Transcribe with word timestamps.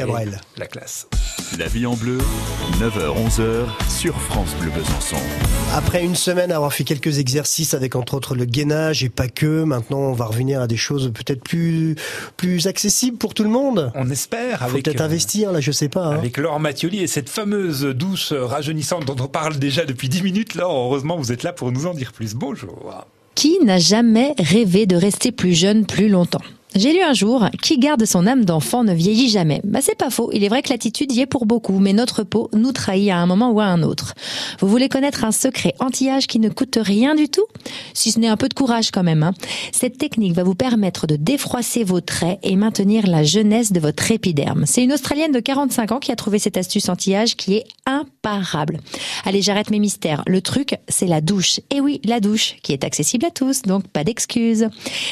Cabrel. 0.00 0.40
La 0.56 0.66
classe. 0.66 1.08
La 1.58 1.66
vie 1.66 1.84
en 1.84 1.94
bleu, 1.96 2.18
9h-11h 2.78 3.66
sur 3.90 4.14
France 4.20 4.54
Bleu 4.60 4.70
Besançon. 4.70 5.16
Après 5.74 6.04
une 6.04 6.14
semaine 6.14 6.52
à 6.52 6.56
avoir 6.56 6.72
fait 6.72 6.84
quelques 6.84 7.18
exercices 7.18 7.74
avec 7.74 7.96
entre 7.96 8.14
autres 8.14 8.36
le 8.36 8.44
gainage 8.44 9.02
et 9.02 9.08
pas 9.08 9.26
que, 9.26 9.64
maintenant 9.64 9.98
on 9.98 10.12
va 10.12 10.26
revenir 10.26 10.60
à 10.60 10.68
des 10.68 10.76
choses 10.76 11.10
peut-être 11.12 11.42
plus 11.42 11.96
plus 12.36 12.68
accessibles 12.68 13.18
pour 13.18 13.34
tout 13.34 13.42
le 13.42 13.48
monde. 13.50 13.90
On 13.96 14.08
espère 14.10 14.60
Faut 14.68 14.76
peut-être 14.78 15.00
euh, 15.00 15.06
investir 15.06 15.50
là, 15.50 15.60
je 15.60 15.72
sais 15.72 15.88
pas. 15.88 16.04
hein. 16.06 16.18
Avec 16.18 16.36
Laure 16.36 16.60
Mathioli 16.60 17.00
et 17.02 17.08
cette 17.08 17.28
fameuse 17.28 17.82
douce 17.82 18.32
rajeunissante 18.32 19.04
dont 19.06 19.16
on 19.20 19.26
parle 19.28 19.58
déjà 19.58 19.84
depuis 19.86 20.08
10 20.08 20.22
minutes. 20.22 20.54
Laure, 20.54 20.84
heureusement, 20.86 21.16
vous 21.16 21.32
êtes 21.32 21.42
là 21.42 21.52
pour 21.52 21.72
nous 21.72 21.86
en 21.86 21.94
dire 21.94 22.12
plus. 22.12 22.34
Bonjour. 22.34 22.94
Qui 23.34 23.58
n'a 23.64 23.78
jamais 23.78 24.34
rêvé 24.38 24.86
de 24.86 24.94
rester 24.94 25.32
plus 25.32 25.54
jeune 25.54 25.84
plus 25.84 26.08
longtemps? 26.08 26.42
J'ai 26.74 26.92
lu 26.92 27.00
un 27.02 27.12
jour, 27.12 27.46
qui 27.62 27.78
garde 27.78 28.04
son 28.04 28.26
âme 28.26 28.44
d'enfant 28.44 28.84
ne 28.84 28.94
vieillit 28.94 29.28
jamais. 29.28 29.60
Bah 29.64 29.80
c'est 29.82 29.96
pas 29.96 30.10
faux, 30.10 30.30
il 30.32 30.44
est 30.44 30.48
vrai 30.48 30.62
que 30.62 30.70
l'attitude 30.70 31.12
y 31.12 31.20
est 31.20 31.26
pour 31.26 31.46
beaucoup, 31.46 31.78
mais 31.78 31.92
notre 31.92 32.22
peau 32.22 32.48
nous 32.52 32.72
trahit 32.72 33.10
à 33.10 33.16
un 33.16 33.26
moment 33.26 33.50
ou 33.50 33.60
à 33.60 33.64
un 33.64 33.82
autre. 33.82 34.14
Vous 34.60 34.68
voulez 34.68 34.88
connaître 34.88 35.24
un 35.24 35.32
secret 35.32 35.74
anti-âge 35.80 36.26
qui 36.26 36.38
ne 36.38 36.48
coûte 36.48 36.78
rien 36.80 37.14
du 37.14 37.28
tout? 37.28 37.44
Si 37.94 38.12
ce 38.12 38.18
n'est 38.18 38.28
un 38.28 38.36
peu 38.36 38.48
de 38.48 38.54
courage 38.54 38.90
quand 38.90 39.02
même. 39.02 39.22
hein. 39.22 39.32
Cette 39.72 39.98
technique 39.98 40.34
va 40.34 40.44
vous 40.44 40.54
permettre 40.54 41.06
de 41.06 41.16
défroisser 41.16 41.84
vos 41.84 42.00
traits 42.00 42.38
et 42.42 42.56
maintenir 42.56 43.06
la 43.06 43.24
jeunesse 43.24 43.72
de 43.72 43.80
votre 43.80 44.10
épiderme. 44.10 44.64
C'est 44.66 44.82
une 44.82 44.92
Australienne 44.92 45.32
de 45.32 45.40
45 45.40 45.92
ans 45.92 45.98
qui 45.98 46.12
a 46.12 46.16
trouvé 46.16 46.38
cette 46.38 46.56
astuce 46.56 46.88
anti-âge 46.88 47.36
qui 47.36 47.54
est 47.54 47.64
imparable. 47.90 48.78
Allez, 49.24 49.42
j'arrête 49.42 49.70
mes 49.70 49.78
mystères. 49.78 50.22
Le 50.26 50.40
truc, 50.40 50.76
c'est 50.88 51.06
la 51.06 51.20
douche. 51.20 51.60
Et 51.70 51.80
oui, 51.80 52.00
la 52.04 52.20
douche, 52.20 52.56
qui 52.62 52.72
est 52.72 52.84
accessible 52.84 53.26
à 53.26 53.30
tous, 53.30 53.62
donc 53.62 53.88
pas 53.88 54.04
d'excuses. 54.04 54.68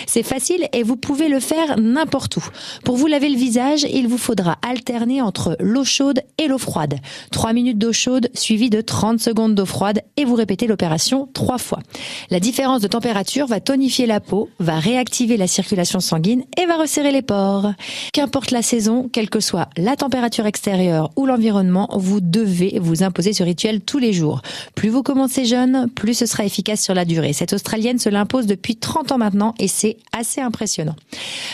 C'est 0.06 0.22
facile 0.22 0.68
et 0.72 0.82
vous 0.82 0.96
pouvez 0.96 1.28
le 1.28 1.40
faire 1.40 1.78
n'importe 1.78 2.36
où. 2.36 2.44
Pour 2.84 2.96
vous 2.96 3.06
laver 3.06 3.28
le 3.28 3.36
visage, 3.36 3.86
il 3.92 4.08
vous 4.08 4.18
faudra 4.18 4.58
alterner 4.66 5.22
entre 5.22 5.56
l'eau 5.60 5.84
chaude 5.84 6.22
et 6.38 6.48
l'eau 6.48 6.58
froide. 6.58 6.98
3 7.32 7.52
minutes 7.52 7.78
d'eau 7.78 7.92
chaude 7.92 8.30
suivies 8.34 8.70
de 8.70 8.80
30 8.80 9.20
secondes 9.20 9.54
d'eau 9.54 9.66
froide 9.66 10.02
et 10.16 10.24
vous 10.24 10.34
répétez 10.34 10.66
l'opération 10.66 11.28
trois 11.32 11.58
fois. 11.58 11.80
La 12.30 12.40
différence 12.40 12.80
de 12.80 12.88
température 12.88 13.46
va 13.46 13.60
tonifier 13.60 14.06
la 14.06 14.20
peau, 14.20 14.48
va 14.58 14.78
réactiver 14.78 15.36
la 15.36 15.46
circulation 15.46 16.00
sanguine 16.00 16.44
et 16.60 16.66
va 16.66 16.76
resserrer 16.76 17.12
les 17.12 17.22
pores. 17.22 17.72
Qu'importe 18.12 18.50
la 18.50 18.62
saison, 18.62 19.08
quelle 19.12 19.30
que 19.30 19.40
soit 19.40 19.68
la 19.76 19.96
température 19.96 20.46
extérieure 20.46 21.10
ou 21.16 21.26
l'environnement, 21.26 21.88
vous 21.92 22.20
devez 22.20 22.67
vous 22.80 23.02
imposer 23.02 23.32
ce 23.32 23.42
rituel 23.42 23.80
tous 23.80 23.98
les 23.98 24.12
jours. 24.12 24.42
Plus 24.74 24.88
vous 24.88 25.02
commencez 25.02 25.44
jeune, 25.44 25.88
plus 25.94 26.14
ce 26.14 26.26
sera 26.26 26.44
efficace 26.44 26.82
sur 26.82 26.94
la 26.94 27.04
durée. 27.04 27.32
Cette 27.32 27.52
Australienne 27.52 27.98
se 27.98 28.08
l'impose 28.08 28.46
depuis 28.46 28.76
30 28.76 29.12
ans 29.12 29.18
maintenant 29.18 29.54
et 29.58 29.68
c'est 29.68 29.96
assez 30.12 30.40
impressionnant. 30.40 30.96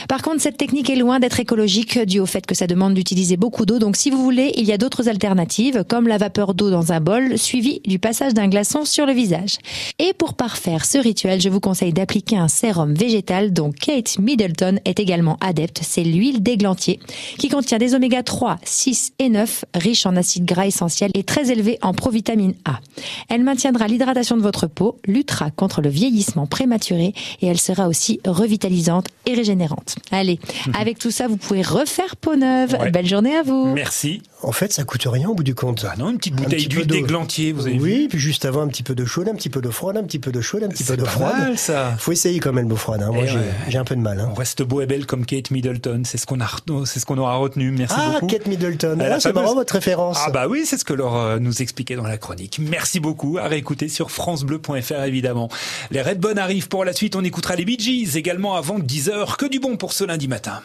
Par 0.08 0.22
contre, 0.22 0.40
cette 0.40 0.56
technique 0.56 0.90
est 0.90 0.96
loin 0.96 1.20
d'être 1.20 1.40
écologique 1.40 1.98
dû 2.00 2.20
au 2.20 2.26
fait 2.26 2.46
que 2.46 2.54
ça 2.54 2.66
demande 2.66 2.94
d'utiliser 2.94 3.36
beaucoup 3.36 3.66
d'eau. 3.66 3.78
Donc 3.78 3.96
si 3.96 4.10
vous 4.10 4.22
voulez, 4.22 4.52
il 4.56 4.64
y 4.64 4.72
a 4.72 4.78
d'autres 4.78 5.08
alternatives 5.08 5.84
comme 5.88 6.08
la 6.08 6.18
vapeur 6.18 6.54
d'eau 6.54 6.70
dans 6.70 6.92
un 6.92 7.00
bol 7.00 7.38
suivi 7.38 7.80
du 7.86 7.98
passage 7.98 8.34
d'un 8.34 8.48
glaçon 8.48 8.84
sur 8.84 9.06
le 9.06 9.12
visage. 9.12 9.58
Et 9.98 10.12
pour 10.12 10.34
parfaire 10.34 10.84
ce 10.84 10.98
rituel, 10.98 11.40
je 11.40 11.48
vous 11.48 11.60
conseille 11.60 11.92
d'appliquer 11.92 12.36
un 12.36 12.48
sérum 12.48 12.94
végétal 12.94 13.52
dont 13.52 13.70
Kate 13.70 14.18
Middleton 14.18 14.78
est 14.84 15.00
également 15.00 15.36
adepte. 15.40 15.80
C'est 15.82 16.04
l'huile 16.04 16.42
d'églantier 16.42 17.00
qui 17.38 17.48
contient 17.48 17.78
des 17.78 17.94
oméga 17.94 18.22
3, 18.22 18.58
6 18.64 19.12
et 19.18 19.28
9 19.28 19.64
riches 19.74 20.06
en 20.06 20.16
acides 20.16 20.44
gras 20.44 20.66
essentiels 20.66 21.03
et 21.14 21.24
très 21.24 21.50
élevés 21.50 21.78
en 21.82 21.92
provitamine 21.94 22.54
A. 22.64 22.80
Elle 23.28 23.42
maintiendra 23.44 23.86
l'hydratation 23.88 24.36
de 24.36 24.42
votre 24.42 24.66
peau, 24.66 24.98
luttera 25.06 25.50
contre 25.50 25.80
le 25.82 25.88
vieillissement 25.88 26.46
prématuré 26.46 27.14
et 27.42 27.46
elle 27.46 27.60
sera 27.60 27.88
aussi 27.88 28.20
revitalisante 28.26 29.06
et 29.26 29.34
régénérante. 29.34 29.96
Allez, 30.10 30.38
avec 30.78 30.98
tout 30.98 31.10
ça, 31.10 31.26
vous 31.28 31.36
pouvez 31.36 31.62
refaire 31.62 32.16
peau 32.16 32.36
neuve. 32.36 32.76
Ouais. 32.80 32.90
Belle 32.90 33.06
journée 33.06 33.34
à 33.36 33.42
vous. 33.42 33.72
Merci. 33.74 34.22
En 34.42 34.52
fait, 34.52 34.72
ça 34.74 34.84
coûte 34.84 35.04
rien 35.06 35.28
au 35.30 35.34
bout 35.34 35.42
du 35.42 35.54
compte. 35.54 35.86
Ah 35.88 35.94
non, 35.98 36.10
une 36.10 36.18
petite 36.18 36.34
Un 36.34 36.42
bouteille 36.42 36.58
petit 36.58 36.68
peu 36.68 36.74
d'huile 36.82 36.86
d'eau. 36.86 36.94
d'églantier, 36.96 37.52
vous 37.52 37.66
avez 37.66 37.78
vu 37.78 37.82
Oui, 37.82 38.06
puis 38.10 38.18
juste 38.18 38.44
avant 38.44 38.60
un 38.60 38.68
petit 38.68 38.82
peu 38.82 38.94
de 38.94 39.04
chaude, 39.06 39.26
un 39.28 39.34
petit 39.34 39.48
peu 39.48 39.62
de 39.62 39.70
froide, 39.70 39.96
un 39.96 40.02
petit 40.02 40.18
peu 40.18 40.32
de 40.32 40.40
chaude, 40.42 40.62
un 40.64 40.68
petit 40.68 40.84
peu 40.84 40.92
C'est 40.94 41.00
de 41.00 41.04
froide. 41.06 41.32
mal, 41.38 41.58
ça. 41.58 41.94
Faut 41.98 42.12
essayer 42.12 42.40
quand 42.40 42.52
même 42.52 42.68
l'eau 42.68 42.76
froide. 42.76 43.02
Hein. 43.02 43.10
Moi, 43.10 43.22
Eh 43.24 43.28
j'ai 43.28 43.38
ouais. 43.38 43.44
j'ai 43.68 43.78
un 43.78 43.84
peu 43.84 43.96
de 43.96 44.00
mal. 44.02 44.20
Hein. 44.20 44.28
On 44.30 44.34
reste 44.34 44.62
beau 44.62 44.82
et 44.82 44.86
belle 44.86 45.06
comme 45.06 45.24
Kate 45.24 45.50
Middleton. 45.50 46.02
C'est 46.04 46.18
ce 46.18 46.26
qu'on 46.26 46.40
a, 46.42 46.46
c'est 46.84 47.00
ce 47.00 47.06
qu'on 47.06 47.16
aura 47.16 47.36
retenu. 47.36 47.70
Merci 47.70 47.94
Ah, 47.96 48.10
beaucoup. 48.14 48.26
Kate 48.26 48.46
Middleton. 48.46 48.98
Ah, 49.00 49.04
Ah, 49.14 49.20
c'est 49.20 49.32
marrant 49.32 49.54
votre 49.54 49.72
référence. 49.72 50.18
Ah 50.26 50.30
bah 50.30 50.46
oui, 50.46 50.62
c'est 50.66 50.76
ce 50.76 50.83
que 50.84 50.92
Laure 50.92 51.16
euh, 51.16 51.38
nous 51.38 51.62
expliquait 51.62 51.96
dans 51.96 52.06
la 52.06 52.18
chronique. 52.18 52.60
Merci 52.60 53.00
beaucoup. 53.00 53.38
À 53.38 53.48
réécouter 53.48 53.88
sur 53.88 54.10
francebleu.fr 54.10 55.02
évidemment. 55.04 55.48
Les 55.90 56.02
Redbone 56.02 56.38
arrivent 56.38 56.68
pour 56.68 56.84
la 56.84 56.92
suite. 56.92 57.16
On 57.16 57.24
écoutera 57.24 57.56
les 57.56 57.64
Bee 57.64 57.78
Gees 57.78 58.16
également 58.16 58.54
avant 58.54 58.78
10h. 58.78 59.36
Que 59.36 59.46
du 59.46 59.58
bon 59.58 59.76
pour 59.76 59.92
ce 59.92 60.04
lundi 60.04 60.28
matin. 60.28 60.62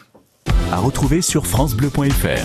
À 0.70 0.78
retrouver 0.78 1.20
sur 1.20 1.46
FranceBleu.fr. 1.46 2.38